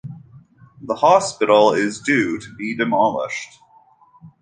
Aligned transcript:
The 0.81 0.95
hospital 0.95 1.73
is 1.73 1.99
due 2.01 2.39
to 2.39 2.55
be 2.55 2.75
demolished. 2.75 3.59